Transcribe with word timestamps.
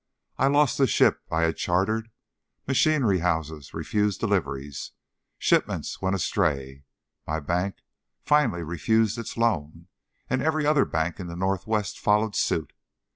I 0.39 0.47
lost 0.47 0.79
the 0.79 0.87
ship 0.87 1.21
I 1.29 1.43
had 1.43 1.57
chartered; 1.57 2.09
machinery 2.67 3.19
houses 3.19 3.71
refused 3.71 4.19
deliveries; 4.19 4.93
shipments 5.37 6.01
went 6.01 6.15
astray; 6.15 6.85
my 7.27 7.39
bank 7.39 7.75
finally 8.23 8.63
refused 8.63 9.19
its 9.19 9.37
loan, 9.37 9.89
and 10.27 10.41
every 10.41 10.65
other 10.65 10.85
bank 10.85 11.19
in 11.19 11.27
the 11.27 11.35
Northwest 11.35 11.99
followed 11.99 12.35
suit. 12.35 12.73